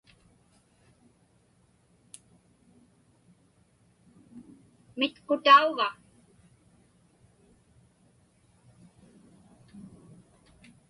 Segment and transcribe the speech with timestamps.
[4.99, 5.87] Mitqutauva?